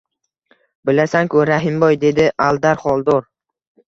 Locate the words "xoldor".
2.87-3.29